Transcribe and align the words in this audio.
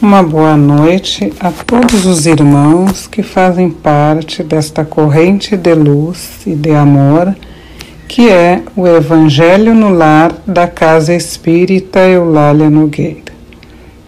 Uma 0.00 0.22
boa 0.22 0.56
noite 0.56 1.32
a 1.40 1.50
todos 1.50 2.06
os 2.06 2.24
irmãos 2.24 3.08
que 3.08 3.20
fazem 3.20 3.68
parte 3.68 4.44
desta 4.44 4.84
corrente 4.84 5.56
de 5.56 5.74
luz 5.74 6.46
e 6.46 6.54
de 6.54 6.70
amor 6.70 7.34
que 8.06 8.30
é 8.30 8.62
o 8.76 8.86
Evangelho 8.86 9.74
no 9.74 9.88
Lar 9.88 10.32
da 10.46 10.68
Casa 10.68 11.12
Espírita 11.12 11.98
Eulália 11.98 12.70
Nogueira. 12.70 13.32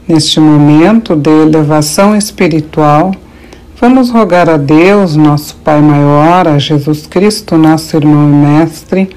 Neste 0.07 0.39
momento 0.39 1.17
de 1.17 1.29
elevação 1.29 2.15
espiritual, 2.15 3.13
vamos 3.81 4.11
rogar 4.11 4.49
a 4.49 4.57
Deus, 4.57 5.17
nosso 5.17 5.57
Pai 5.57 5.81
Maior, 5.81 6.47
a 6.47 6.57
Jesus 6.57 7.05
Cristo, 7.05 7.59
nosso 7.59 7.97
irmão 7.97 8.29
e 8.29 8.61
mestre, 8.61 9.11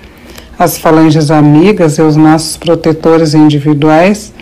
as 0.58 0.80
falanges 0.80 1.30
amigas 1.30 2.00
e 2.00 2.02
os 2.02 2.16
nossos 2.16 2.58
protetores 2.58 3.36
individuais 3.36 4.34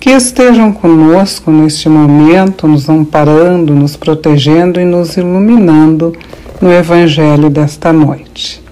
que 0.00 0.08
estejam 0.08 0.72
conosco 0.72 1.50
neste 1.50 1.86
momento, 1.86 2.66
nos 2.66 2.88
amparando, 2.88 3.74
nos 3.74 3.96
protegendo 3.96 4.80
e 4.80 4.84
nos 4.84 5.18
iluminando 5.18 6.16
no 6.58 6.72
Evangelho 6.72 7.50
desta 7.50 7.92
noite. 7.92 8.62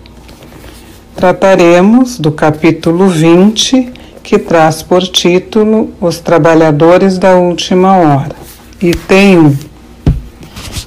Trataremos 1.15 2.19
do 2.19 2.33
capítulo 2.33 3.09
20, 3.09 3.93
que 4.23 4.39
traz 4.39 4.83
por 4.83 5.03
título 5.03 5.91
Os 6.01 6.19
Trabalhadores 6.19 7.19
da 7.19 7.37
Última 7.37 7.95
Hora. 7.99 8.37
E 8.81 8.93
tem 8.93 9.39
um, 9.39 9.55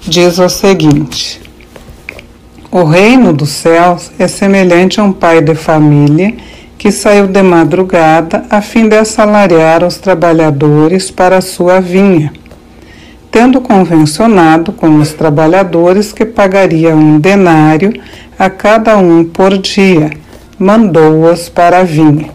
diz 0.07 0.39
o 0.39 0.49
seguinte: 0.49 1.39
O 2.71 2.83
reino 2.83 3.31
dos 3.31 3.49
céus 3.49 4.11
é 4.17 4.27
semelhante 4.27 4.99
a 4.99 5.03
um 5.03 5.13
pai 5.13 5.39
de 5.39 5.53
família 5.53 6.33
que 6.81 6.91
saiu 6.91 7.27
de 7.27 7.43
madrugada 7.43 8.43
a 8.49 8.59
fim 8.59 8.89
de 8.89 8.97
assalariar 8.97 9.83
os 9.83 9.97
trabalhadores 9.99 11.11
para 11.11 11.39
sua 11.39 11.79
vinha. 11.79 12.33
Tendo 13.29 13.61
convencionado 13.61 14.71
com 14.71 14.95
os 14.97 15.13
trabalhadores 15.13 16.11
que 16.11 16.25
pagaria 16.25 16.95
um 16.95 17.19
denário 17.19 17.93
a 18.37 18.49
cada 18.49 18.97
um 18.97 19.23
por 19.23 19.59
dia, 19.59 20.09
mandou-os 20.57 21.49
para 21.49 21.81
a 21.81 21.83
vinha. 21.83 22.31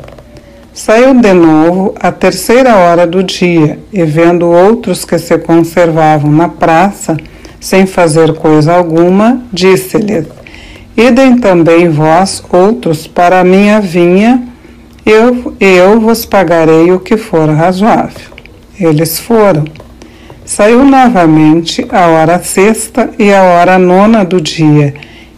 Saiu 0.72 1.12
de 1.12 1.33
novo 1.33 1.97
à 1.98 2.12
terceira 2.12 2.77
hora 2.77 3.05
do 3.05 3.24
dia, 3.24 3.80
e 3.92 4.05
vendo 4.05 4.47
outros 4.47 5.05
que 5.05 5.19
se 5.19 5.36
conservavam 5.39 6.30
na 6.30 6.48
praça, 6.48 7.17
sem 7.58 7.84
fazer 7.84 8.33
coisa 8.34 8.74
alguma, 8.74 9.42
disse-lhes: 9.52 10.36
Idem 10.97 11.36
também 11.36 11.91
vós 11.91 12.42
outros 12.50 13.06
para 13.06 13.41
a 13.41 13.44
minha 13.44 13.80
vinha, 13.80 14.42
eu, 15.05 15.55
eu 15.61 16.00
vos 16.00 16.25
pagarei 16.25 16.91
o 16.91 16.98
que 16.98 17.19
for 17.19 17.50
razoável. 17.50 18.33
Eles 18.80 19.19
foram. 19.19 19.64
Saiu 20.44 20.84
novamente 20.84 21.86
a 21.91 22.06
hora 22.06 22.42
sexta 22.42 23.11
e 23.19 23.30
a 23.33 23.42
hora 23.42 23.78
nona 23.78 24.24
do 24.24 24.41
dia, 24.41 24.94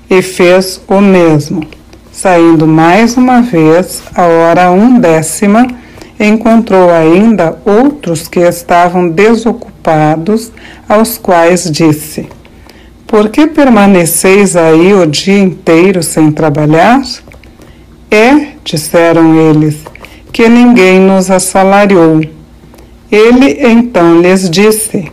e 0.09 0.23
fez 0.23 0.81
o 0.86 1.01
mesmo. 1.01 1.67
Saindo 2.12 2.67
mais 2.67 3.17
uma 3.17 3.42
vez, 3.42 4.03
a 4.14 4.27
hora 4.27 4.70
undécima, 4.70 5.67
encontrou 6.20 6.91
ainda 6.91 7.59
outros 7.64 8.29
que 8.29 8.41
estavam 8.41 9.09
desocupados, 9.09 10.53
aos 10.89 11.19
quais 11.19 11.70
disse: 11.70 12.29
por 13.09 13.31
que 13.31 13.47
permaneceis 13.47 14.55
aí 14.55 14.92
o 14.92 15.06
dia 15.06 15.39
inteiro 15.39 16.03
sem 16.03 16.31
trabalhar? 16.31 17.01
É, 18.11 18.48
disseram 18.62 19.34
eles, 19.34 19.77
que 20.31 20.47
ninguém 20.47 21.01
nos 21.01 21.31
assalariou. 21.31 22.20
Ele 23.11 23.67
então 23.67 24.20
lhes 24.20 24.48
disse: 24.51 25.11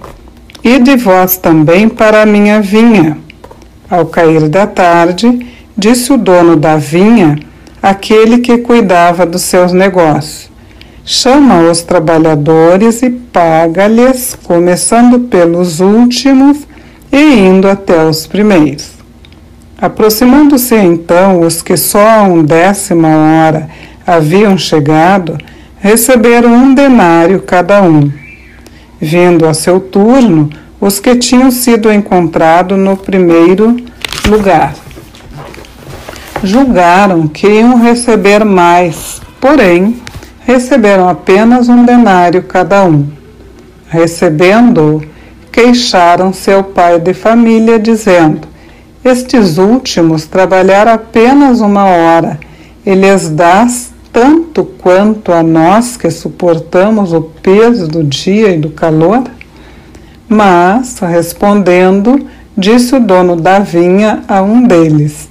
Ide 0.62 0.98
vós 0.98 1.38
também 1.38 1.88
para 1.88 2.24
a 2.24 2.26
minha 2.26 2.62
vinha. 2.62 3.18
Ao 3.90 4.06
cair 4.06 4.50
da 4.50 4.68
tarde, 4.68 5.48
disse 5.78 6.12
o 6.12 6.18
dono 6.18 6.58
da 6.58 6.76
vinha, 6.76 7.40
aquele 7.82 8.40
que 8.40 8.58
cuidava 8.58 9.26
dos 9.26 9.44
seus 9.44 9.72
negócios: 9.72 10.52
Chama 11.06 11.62
os 11.70 11.82
trabalhadores 11.82 13.02
e 13.04 13.10
paga-lhes, 13.10 14.38
começando 14.44 15.20
pelos 15.20 15.80
últimos 15.80 16.68
e 17.16 17.40
indo 17.48 17.70
até 17.70 18.04
os 18.04 18.28
primeiros. 18.28 18.90
Aproximando-se 19.82 20.76
então 20.76 21.40
os 21.40 21.62
que 21.62 21.78
só 21.78 22.06
a 22.06 22.24
undécima 22.24 23.08
hora 23.08 23.70
haviam 24.06 24.58
chegado, 24.58 25.38
receberam 25.80 26.54
um 26.54 26.74
denário 26.74 27.42
cada 27.42 27.82
um. 27.82 28.12
Vindo 29.00 29.48
a 29.48 29.54
seu 29.54 29.80
turno, 29.80 30.50
os 30.80 31.00
que 31.00 31.16
tinham 31.16 31.52
sido 31.52 31.92
encontrados 31.92 32.78
no 32.78 32.98
primeiro 32.98 33.78
lugar. 34.28 34.76
Julgaram 36.44 37.28
que 37.28 37.48
iam 37.48 37.78
receber 37.82 38.44
mais, 38.44 39.22
porém, 39.40 40.02
receberam 40.42 41.08
apenas 41.08 41.70
um 41.70 41.86
denário 41.86 42.44
cada 42.44 42.84
um. 42.84 43.08
Recebendo-o, 43.88 45.15
queixaram 45.56 46.34
seu 46.34 46.62
pai 46.62 47.00
de 47.00 47.14
família, 47.14 47.80
dizendo: 47.80 48.46
Estes 49.06 49.58
últimos 49.58 50.26
trabalharam 50.26 50.92
apenas 50.92 51.62
uma 51.62 51.86
hora, 51.86 52.38
e 52.86 52.94
lhes 52.94 53.30
dás 53.30 53.94
tanto 54.12 54.66
quanto 54.66 55.32
a 55.32 55.42
nós 55.42 55.96
que 55.96 56.12
suportamos 56.12 57.14
o 57.14 57.22
peso 57.22 57.88
do 57.88 58.04
dia 58.04 58.50
e 58.50 58.58
do 58.58 58.70
calor? 58.70 59.24
Mas, 60.28 61.00
respondendo, 61.00 62.28
disse 62.58 62.94
o 62.94 63.00
dono 63.00 63.38
da 63.38 63.60
vinha 63.60 64.24
a 64.28 64.42
um 64.42 64.62
deles: 64.62 65.30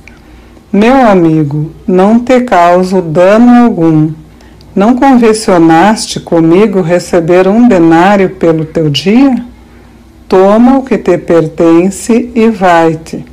Meu 0.73 1.07
amigo, 1.07 1.71
não 1.87 2.19
te 2.19 2.41
causo 2.41 3.03
dano 3.03 3.63
algum. 3.63 4.11
Não 4.75 4.97
convencionaste 4.97 6.19
comigo 6.19 6.81
receber 6.81 7.47
um 7.47 7.69
denário 7.69 8.31
pelo 8.31 8.65
teu 8.65 8.89
dia? 8.89 9.54
Toma 10.35 10.79
o 10.79 10.83
que 10.83 10.99
te 10.99 11.17
pertence 11.17 12.33
e 12.35 12.49
vai-te. 12.49 13.25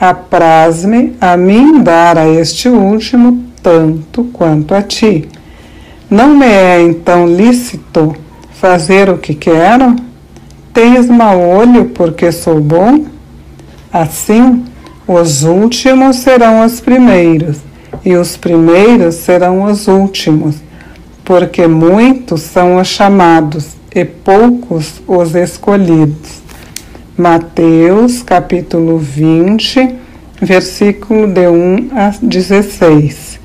Apraz-me 0.00 1.14
a 1.20 1.36
mim 1.36 1.82
dar 1.82 2.16
a 2.16 2.26
este 2.26 2.70
último 2.70 3.44
tanto 3.62 4.24
quanto 4.32 4.74
a 4.74 4.80
ti. 4.80 5.28
Não 6.08 6.34
me 6.34 6.46
é 6.46 6.80
então 6.80 7.26
lícito 7.26 8.16
fazer 8.54 9.10
o 9.10 9.18
que 9.18 9.34
quero? 9.34 9.94
Tens 10.72 11.06
mau 11.06 11.38
olho 11.38 11.90
porque 11.90 12.32
sou 12.32 12.58
bom? 12.62 13.04
Assim, 13.92 14.64
os 15.06 15.42
últimos 15.42 16.16
serão 16.16 16.64
os 16.64 16.80
primeiros, 16.80 17.58
e 18.02 18.16
os 18.16 18.38
primeiros 18.38 19.16
serão 19.16 19.64
os 19.64 19.86
últimos, 19.86 20.56
porque 21.26 21.66
muitos 21.66 22.40
são 22.40 22.78
os 22.78 22.88
chamados 22.88 23.81
e 23.94 24.04
poucos 24.04 25.02
os 25.06 25.34
escolhidos. 25.34 26.42
Mateus 27.16 28.22
capítulo 28.22 28.98
20, 28.98 29.96
versículo 30.40 31.26
de 31.26 31.46
1 31.46 31.90
a 31.94 32.14
16. 32.22 33.38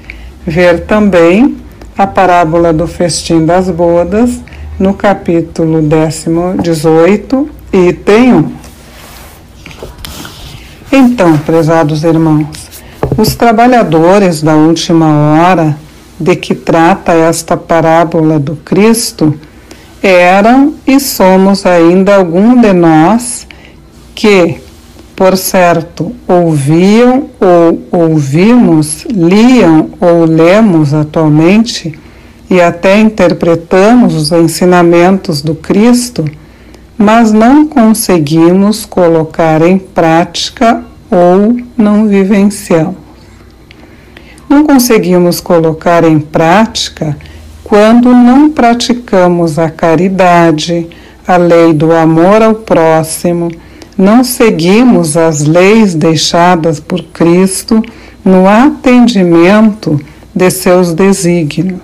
Ver 0.46 0.85
também 0.85 1.58
a 1.97 2.08
parábola 2.08 2.72
do 2.72 2.88
festim 2.88 3.46
das 3.46 3.69
bodas 3.69 4.40
no 4.80 4.94
capítulo 4.94 5.81
18, 6.62 7.50
item 7.74 8.34
1. 8.34 8.52
Então, 10.90 11.38
prezados 11.40 12.03
irmãos, 12.03 12.47
os 13.18 13.35
trabalhadores 13.35 14.41
da 14.41 14.56
última 14.56 15.08
hora 15.08 15.78
de 16.19 16.35
que 16.35 16.56
trata 16.56 17.14
esta 17.14 17.58
parábola 17.58 18.40
do 18.40 18.56
Cristo 18.56 19.38
eram 20.02 20.75
e 20.85 21.00
somos 21.00 21.66
ainda 21.66 22.16
algum 22.16 22.59
de 22.59 22.73
nós 22.73 23.47
que, 24.14 24.58
por 25.16 25.35
certo, 25.38 26.16
ouviam 26.28 27.29
ou 27.40 27.82
ouvimos, 27.91 29.05
liam 29.05 29.90
ou 29.99 30.26
lemos 30.26 30.94
atualmente 30.94 31.97
e 32.49 32.61
até 32.61 32.99
interpretamos 32.99 34.14
os 34.14 34.32
ensinamentos 34.32 35.41
do 35.41 35.53
Cristo, 35.53 36.26
mas 36.97 37.32
não 37.32 37.67
conseguimos 37.67 38.85
colocar 38.85 39.61
em 39.61 39.78
prática 39.78 40.84
ou 41.11 41.58
não 41.76 42.08
vivenciamos. 42.08 42.96
Não 44.50 44.64
conseguimos 44.64 45.41
colocar 45.41 46.03
em 46.05 46.20
prática 46.20 47.17
quando 47.67 48.14
não 48.14 48.49
praticamos 48.49 49.59
a 49.59 49.69
caridade, 49.69 50.87
a 51.28 51.35
lei 51.35 51.73
do 51.73 51.91
amor 51.91 52.41
ao 52.41 52.55
próximo, 52.55 53.52
não 53.97 54.23
seguimos 54.23 55.17
as 55.17 55.43
leis 55.43 55.93
deixadas 55.93 56.79
por 56.79 57.03
Cristo 57.03 57.84
no 58.23 58.47
atendimento 58.47 59.99
de 60.34 60.49
seus 60.49 60.93
desígnios. 60.93 61.81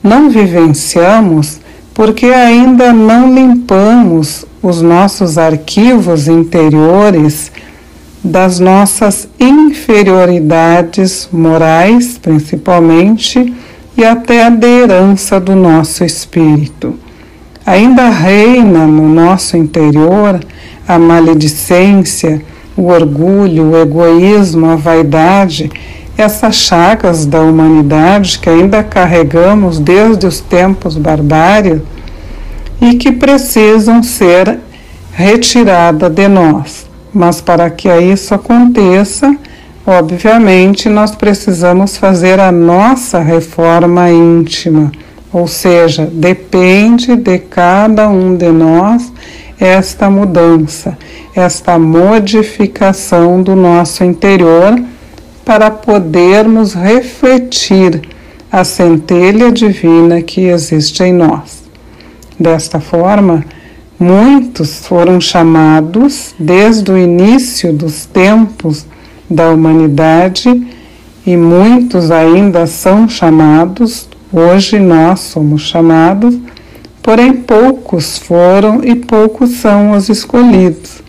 Não 0.00 0.30
vivenciamos 0.30 1.58
porque 1.92 2.26
ainda 2.26 2.92
não 2.92 3.34
limpamos 3.34 4.44
os 4.62 4.80
nossos 4.82 5.36
arquivos 5.36 6.28
interiores 6.28 7.50
das 8.22 8.60
nossas 8.60 9.28
inferioridades 9.40 11.28
morais, 11.32 12.18
principalmente, 12.22 13.52
e 13.96 14.04
até 14.04 14.50
da 14.50 14.66
herança 14.66 15.38
do 15.38 15.54
nosso 15.54 16.04
espírito. 16.04 16.94
Ainda 17.64 18.08
reina 18.08 18.86
no 18.86 19.08
nosso 19.08 19.56
interior 19.56 20.40
a 20.86 20.98
maledicência, 20.98 22.42
o 22.76 22.88
orgulho, 22.88 23.70
o 23.70 23.76
egoísmo, 23.76 24.70
a 24.70 24.76
vaidade, 24.76 25.70
essas 26.16 26.56
chagas 26.56 27.24
da 27.24 27.40
humanidade 27.40 28.38
que 28.38 28.48
ainda 28.48 28.82
carregamos 28.82 29.78
desde 29.78 30.26
os 30.26 30.40
tempos 30.40 30.96
barbários 30.96 31.80
e 32.80 32.94
que 32.94 33.12
precisam 33.12 34.02
ser 34.02 34.58
retiradas 35.12 36.10
de 36.10 36.28
nós. 36.28 36.86
Mas 37.12 37.40
para 37.40 37.70
que 37.70 37.88
isso 37.88 38.34
aconteça, 38.34 39.36
obviamente 39.86 40.88
nós 40.88 41.14
precisamos 41.14 41.96
fazer 41.96 42.40
a 42.40 42.52
nossa 42.52 43.20
reforma 43.20 44.10
íntima, 44.10 44.92
ou 45.32 45.46
seja, 45.46 46.08
depende 46.12 47.16
de 47.16 47.38
cada 47.38 48.08
um 48.08 48.36
de 48.36 48.50
nós 48.50 49.12
esta 49.58 50.10
mudança, 50.10 50.98
esta 51.34 51.78
modificação 51.78 53.42
do 53.42 53.54
nosso 53.54 54.04
interior 54.04 54.78
para 55.44 55.70
podermos 55.70 56.74
refletir 56.74 58.02
a 58.50 58.64
centelha 58.64 59.50
divina 59.50 60.20
que 60.20 60.42
existe 60.42 61.02
em 61.02 61.12
nós. 61.12 61.62
Desta 62.38 62.80
forma, 62.80 63.44
Muitos 64.02 64.84
foram 64.84 65.20
chamados 65.20 66.34
desde 66.36 66.90
o 66.90 66.98
início 66.98 67.72
dos 67.72 68.04
tempos 68.04 68.84
da 69.32 69.50
humanidade 69.50 70.48
e 71.26 71.36
muitos 71.36 72.10
ainda 72.10 72.66
são 72.66 73.08
chamados, 73.08 74.08
hoje 74.32 74.78
nós 74.78 75.20
somos 75.20 75.62
chamados, 75.62 76.36
porém 77.02 77.32
poucos 77.32 78.18
foram 78.18 78.82
e 78.84 78.94
poucos 78.94 79.50
são 79.50 79.92
os 79.92 80.08
escolhidos. 80.08 81.02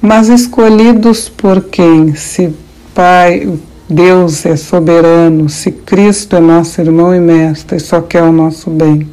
Mas 0.00 0.28
escolhidos 0.28 1.28
por 1.28 1.62
quem? 1.64 2.14
Se 2.14 2.52
Pai, 2.94 3.48
Deus 3.88 4.44
é 4.44 4.56
soberano, 4.56 5.48
se 5.48 5.70
Cristo 5.70 6.36
é 6.36 6.40
nosso 6.40 6.80
irmão 6.80 7.14
e 7.14 7.20
mestre 7.20 7.76
e 7.76 7.80
só 7.80 8.00
quer 8.00 8.22
o 8.22 8.32
nosso 8.32 8.68
bem 8.68 9.08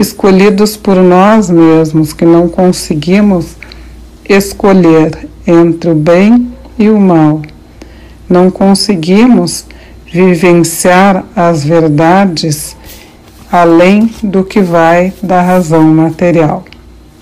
escolhidos 0.00 0.78
por 0.78 0.96
nós 0.96 1.50
mesmos, 1.50 2.14
que 2.14 2.24
não 2.24 2.48
conseguimos 2.48 3.54
escolher 4.26 5.28
entre 5.46 5.90
o 5.90 5.94
bem 5.94 6.50
e 6.80 6.88
o 6.88 6.98
mal. 6.98 7.42
Não 8.28 8.50
conseguimos 8.50 9.66
vivenciar 10.10 11.24
as 11.36 11.62
verdades 11.62 12.76
além 13.52 14.10
do 14.22 14.42
que 14.42 14.60
vai 14.60 15.12
da 15.22 15.42
razão 15.42 15.82
material. 15.82 16.64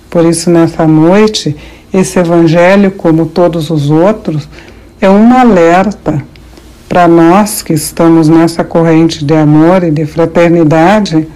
Por 0.09 0.25
isso, 0.25 0.49
nessa 0.49 0.87
noite, 0.87 1.55
esse 1.93 2.17
Evangelho, 2.17 2.91
como 2.91 3.25
todos 3.25 3.69
os 3.69 3.89
outros, 3.91 4.47
é 5.01 5.09
um 5.09 5.33
alerta 5.33 6.23
para 6.87 7.07
nós 7.07 7.61
que 7.61 7.73
estamos 7.73 8.29
nessa 8.29 8.63
corrente 8.63 9.25
de 9.25 9.33
amor 9.35 9.83
e 9.83 9.91
de 9.91 10.05
fraternidade 10.05 11.27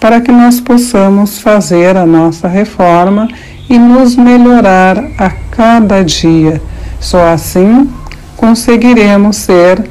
para 0.00 0.20
que 0.20 0.30
nós 0.30 0.60
possamos 0.60 1.40
fazer 1.40 1.96
a 1.96 2.06
nossa 2.06 2.48
reforma 2.48 3.28
e 3.68 3.78
nos 3.78 4.16
melhorar 4.16 4.98
a 5.18 5.30
cada 5.50 6.02
dia. 6.02 6.60
Só 7.00 7.32
assim 7.32 7.88
conseguiremos 8.36 9.36
ser 9.36 9.82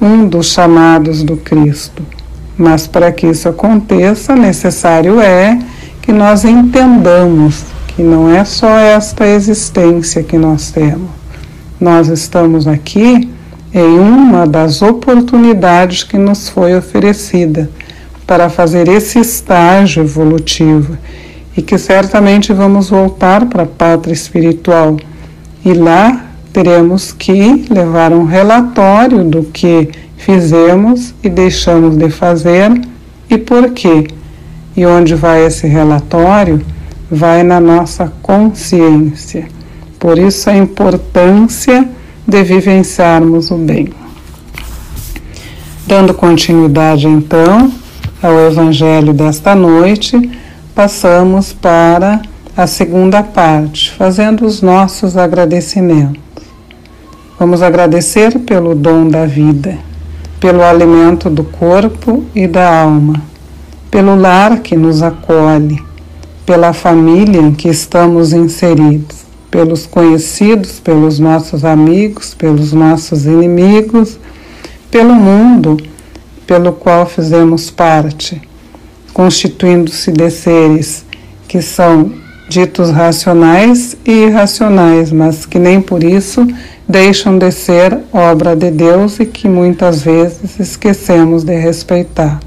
um 0.00 0.26
dos 0.26 0.52
chamados 0.52 1.22
do 1.22 1.36
Cristo. 1.36 2.02
Mas 2.56 2.86
para 2.86 3.12
que 3.12 3.26
isso 3.26 3.48
aconteça, 3.48 4.34
necessário 4.34 5.20
é 5.20 5.58
que 6.00 6.12
nós 6.12 6.44
entendamos 6.44 7.64
que 7.88 8.02
não 8.02 8.30
é 8.30 8.44
só 8.44 8.78
esta 8.78 9.26
existência 9.26 10.22
que 10.22 10.38
nós 10.38 10.70
temos. 10.70 11.10
Nós 11.80 12.08
estamos 12.08 12.66
aqui 12.66 13.30
em 13.72 13.98
uma 13.98 14.46
das 14.46 14.80
oportunidades 14.80 16.02
que 16.02 16.16
nos 16.16 16.48
foi 16.48 16.76
oferecida 16.76 17.70
para 18.26 18.48
fazer 18.48 18.88
esse 18.88 19.18
estágio 19.18 20.02
evolutivo 20.02 20.96
e 21.56 21.62
que 21.62 21.78
certamente 21.78 22.52
vamos 22.52 22.90
voltar 22.90 23.46
para 23.46 23.62
a 23.62 23.66
pátria 23.66 24.12
espiritual 24.12 24.96
e 25.64 25.72
lá 25.72 26.25
teremos 26.56 27.12
que 27.12 27.66
levar 27.68 28.14
um 28.14 28.24
relatório 28.24 29.22
do 29.22 29.42
que 29.42 29.90
fizemos 30.16 31.14
e 31.22 31.28
deixamos 31.28 31.98
de 31.98 32.08
fazer 32.08 32.72
e 33.28 33.36
por 33.36 33.72
quê. 33.72 34.06
E 34.74 34.86
onde 34.86 35.14
vai 35.14 35.44
esse 35.44 35.66
relatório? 35.66 36.64
Vai 37.10 37.42
na 37.42 37.60
nossa 37.60 38.10
consciência. 38.22 39.46
Por 39.98 40.18
isso 40.18 40.48
a 40.48 40.56
importância 40.56 41.86
de 42.26 42.42
vivenciarmos 42.42 43.50
o 43.50 43.58
bem. 43.58 43.92
Dando 45.86 46.14
continuidade 46.14 47.06
então 47.06 47.70
ao 48.22 48.32
Evangelho 48.46 49.12
desta 49.12 49.54
noite, 49.54 50.30
passamos 50.74 51.52
para 51.52 52.22
a 52.56 52.66
segunda 52.66 53.22
parte, 53.22 53.92
fazendo 53.92 54.46
os 54.46 54.62
nossos 54.62 55.18
agradecimentos. 55.18 56.25
Vamos 57.38 57.62
agradecer 57.62 58.38
pelo 58.40 58.74
dom 58.74 59.08
da 59.08 59.26
vida, 59.26 59.78
pelo 60.40 60.62
alimento 60.62 61.28
do 61.28 61.44
corpo 61.44 62.24
e 62.34 62.46
da 62.46 62.82
alma, 62.82 63.22
pelo 63.90 64.16
lar 64.16 64.60
que 64.60 64.76
nos 64.76 65.02
acolhe, 65.02 65.82
pela 66.44 66.72
família 66.72 67.40
em 67.40 67.52
que 67.52 67.68
estamos 67.68 68.32
inseridos, 68.32 69.18
pelos 69.50 69.86
conhecidos, 69.86 70.80
pelos 70.80 71.18
nossos 71.18 71.64
amigos, 71.64 72.34
pelos 72.34 72.72
nossos 72.72 73.26
inimigos, 73.26 74.18
pelo 74.90 75.14
mundo 75.14 75.76
pelo 76.46 76.72
qual 76.72 77.06
fizemos 77.06 77.70
parte, 77.70 78.40
constituindo-se 79.12 80.12
de 80.12 80.30
seres 80.30 81.04
que 81.48 81.60
são 81.60 82.12
ditos 82.48 82.90
racionais 82.90 83.96
e 84.06 84.12
irracionais, 84.12 85.10
mas 85.10 85.44
que 85.44 85.58
nem 85.58 85.80
por 85.80 86.04
isso 86.04 86.46
deixam 86.88 87.36
de 87.36 87.50
ser 87.50 87.98
obra 88.12 88.54
de 88.54 88.70
Deus 88.70 89.18
e 89.18 89.26
que 89.26 89.48
muitas 89.48 90.02
vezes 90.02 90.60
esquecemos 90.60 91.42
de 91.42 91.58
respeitar. 91.58 92.38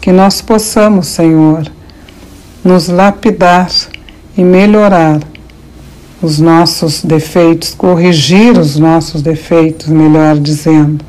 Que 0.00 0.10
nós 0.10 0.40
possamos, 0.40 1.08
Senhor, 1.08 1.70
nos 2.64 2.88
lapidar 2.88 3.70
e 4.36 4.42
melhorar 4.42 5.20
os 6.22 6.38
nossos 6.38 7.04
defeitos, 7.04 7.74
corrigir 7.74 8.58
os 8.58 8.78
nossos 8.78 9.22
defeitos, 9.22 9.88
melhor 9.88 10.38
dizendo, 10.38 11.04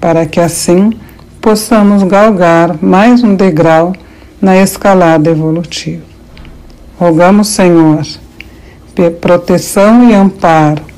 para 0.00 0.24
que 0.24 0.40
assim 0.40 0.92
possamos 1.40 2.04
galgar 2.04 2.82
mais 2.82 3.22
um 3.22 3.34
degrau 3.34 3.92
na 4.40 4.56
escalada 4.56 5.30
evolutiva. 5.30 6.02
Rogamos, 6.98 7.48
Senhor, 7.48 8.06
proteção 9.20 10.08
e 10.08 10.14
amparo 10.14 10.91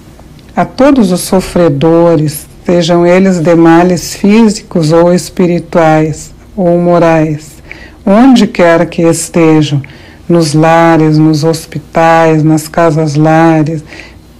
a 0.56 0.64
todos 0.64 1.10
os 1.10 1.20
sofredores, 1.20 2.46
sejam 2.64 3.04
eles 3.06 3.40
de 3.40 3.54
males 3.56 4.14
físicos 4.14 4.92
ou 4.92 5.12
espirituais 5.12 6.32
ou 6.56 6.78
morais, 6.78 7.62
onde 8.06 8.46
quer 8.46 8.86
que 8.86 9.02
estejam, 9.02 9.82
nos 10.28 10.54
lares, 10.54 11.18
nos 11.18 11.44
hospitais, 11.44 12.42
nas 12.42 12.68
casas 12.68 13.14
lares, 13.14 13.82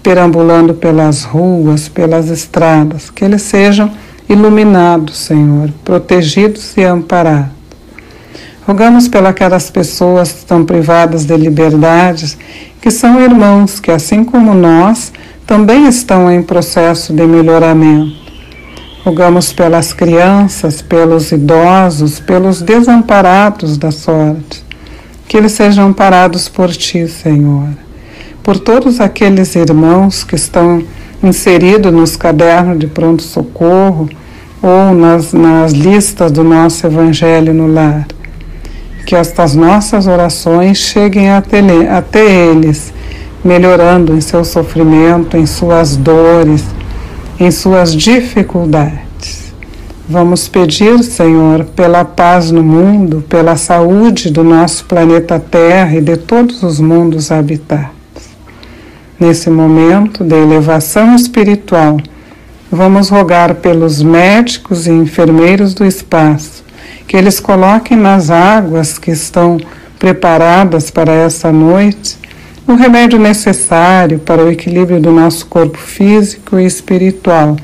perambulando 0.02 0.73
pelas 0.75 1.25
ruas, 1.25 1.88
pelas 1.88 2.28
estradas, 2.30 3.11
que 3.11 3.25
eles 3.25 3.42
sejam 3.42 3.90
iluminados, 4.28 5.18
Senhor, 5.18 5.71
protegidos 5.85 6.76
e 6.76 6.85
amparados. 6.85 7.52
Rogamos 8.66 9.09
pelas 9.09 9.68
pessoas 9.68 10.33
que 10.33 10.38
estão 10.38 10.64
privadas 10.64 11.26
de 11.26 11.37
liberdades, 11.37 12.38
que 12.80 12.90
são 12.90 13.21
irmãos 13.21 13.78
que, 13.78 13.90
assim 13.90 14.25
como 14.25 14.54
nós, 14.54 15.12
também 15.46 15.86
estão 15.86 16.30
em 16.30 16.42
processo 16.42 17.12
de 17.12 17.26
melhoramento. 17.26 18.24
Rogamos 19.04 19.52
pelas 19.52 19.92
crianças, 19.92 20.80
pelos 20.80 21.30
idosos, 21.30 22.18
pelos 22.18 22.62
desamparados 22.62 23.76
da 23.76 23.90
sorte, 23.90 24.64
que 25.28 25.36
eles 25.36 25.52
sejam 25.52 25.88
amparados 25.88 26.48
por 26.48 26.70
Ti, 26.70 27.06
Senhor. 27.06 27.68
Por 28.42 28.58
todos 28.58 29.00
aqueles 29.00 29.54
irmãos 29.54 30.24
que 30.24 30.34
estão 30.34 30.82
inserido 31.22 31.92
nos 31.92 32.16
cadernos 32.16 32.78
de 32.78 32.86
pronto-socorro 32.86 34.08
ou 34.62 34.94
nas, 34.94 35.34
nas 35.34 35.72
listas 35.72 36.32
do 36.32 36.42
nosso 36.42 36.86
Evangelho 36.86 37.52
no 37.52 37.66
lar. 37.66 38.06
que 39.04 39.14
estas 39.14 39.54
nossas 39.54 40.06
orações 40.06 40.78
cheguem 40.78 41.30
até, 41.30 41.60
até 41.90 42.24
eles, 42.24 42.93
melhorando 43.44 44.14
em 44.14 44.20
seu 44.20 44.44
sofrimento, 44.44 45.36
em 45.36 45.46
suas 45.46 45.96
dores, 45.96 46.64
em 47.38 47.50
suas 47.50 47.94
dificuldades. 47.94 49.52
Vamos 50.08 50.48
pedir, 50.48 51.02
Senhor, 51.02 51.64
pela 51.64 52.04
paz 52.04 52.50
no 52.50 52.62
mundo, 52.62 53.24
pela 53.28 53.56
saúde 53.56 54.30
do 54.30 54.42
nosso 54.42 54.84
planeta 54.86 55.38
Terra 55.38 55.96
e 55.96 56.00
de 56.00 56.16
todos 56.16 56.62
os 56.62 56.80
mundos 56.80 57.30
habitados. 57.30 57.92
Nesse 59.18 59.48
momento 59.48 60.24
de 60.24 60.34
elevação 60.34 61.14
espiritual, 61.14 61.98
vamos 62.70 63.08
rogar 63.08 63.54
pelos 63.56 64.02
médicos 64.02 64.86
e 64.86 64.90
enfermeiros 64.90 65.72
do 65.72 65.84
espaço 65.84 66.64
que 67.06 67.16
eles 67.16 67.38
coloquem 67.40 67.96
nas 67.96 68.30
águas 68.30 68.98
que 68.98 69.10
estão 69.10 69.58
preparadas 69.98 70.90
para 70.90 71.12
essa 71.12 71.52
noite 71.52 72.18
o 72.66 72.75
remédio 72.75 73.18
necessário 73.18 74.18
para 74.18 74.42
o 74.42 74.50
equilíbrio 74.50 75.00
do 75.00 75.12
nosso 75.12 75.47
corpo 75.47 75.78
físico 75.78 76.59
e 76.59 76.64
espiritual 76.64 77.56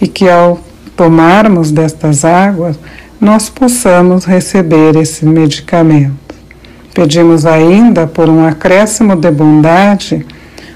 e 0.00 0.06
que 0.06 0.28
ao 0.28 0.60
tomarmos 0.96 1.70
destas 1.70 2.24
águas, 2.24 2.78
nós 3.20 3.48
possamos 3.48 4.24
receber 4.24 4.96
esse 4.96 5.24
medicamento. 5.24 6.34
Pedimos 6.92 7.46
ainda, 7.46 8.06
por 8.06 8.28
um 8.28 8.44
acréscimo 8.44 9.14
de 9.14 9.30
bondade, 9.30 10.26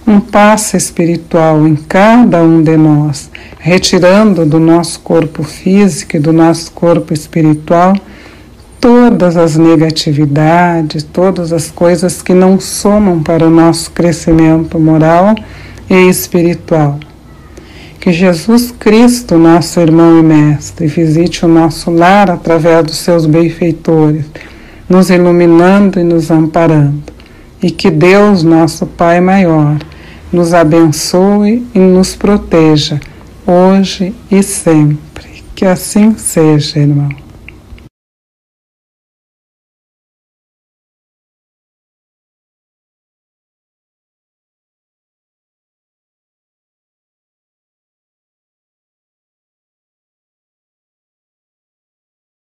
um 0.07 0.21
passe 0.21 0.77
espiritual 0.77 1.67
em 1.67 1.75
cada 1.75 2.43
um 2.43 2.63
de 2.63 2.77
nós, 2.77 3.31
retirando 3.59 4.47
do 4.47 4.61
nosso 4.61 5.01
corpo 5.01 5.43
físico 5.43 6.17
e 6.17 6.21
do 6.21 6.33
nosso 6.33 6.71
corpo 6.73 7.13
espiritual 7.13 7.97
todas 8.83 9.39
as 9.39 9.57
negatividades, 9.57 11.03
todas 11.03 11.55
as 11.55 11.71
coisas 11.71 12.21
que 12.21 12.35
não 12.35 12.61
somam 12.61 13.23
para 13.23 13.47
o 13.47 13.51
nosso 13.51 13.91
crescimento 13.93 14.79
moral 14.79 15.35
e 15.89 16.09
espiritual 16.11 16.99
que 18.03 18.13
Jesus 18.13 18.75
Cristo, 18.77 19.39
nosso 19.39 19.79
irmão 19.79 20.19
e 20.19 20.25
mestre, 20.25 20.89
visite 20.89 21.45
o 21.45 21.49
nosso 21.49 21.89
lar 21.89 22.29
através 22.33 22.85
dos 22.85 22.97
seus 22.97 23.27
benfeitores, 23.27 24.25
nos 24.89 25.09
iluminando 25.09 26.01
e 26.01 26.03
nos 26.03 26.29
amparando. 26.29 27.01
E 27.63 27.71
que 27.71 27.93
Deus, 27.93 28.43
nosso 28.43 28.87
Pai 28.87 29.21
maior, 29.21 29.79
nos 30.33 30.53
abençoe 30.53 31.65
e 31.73 31.79
nos 31.79 32.17
proteja, 32.17 32.99
hoje 33.47 34.13
e 34.29 34.43
sempre. 34.43 35.45
Que 35.55 35.65
assim 35.65 36.17
seja, 36.19 36.81
irmão. 36.81 37.22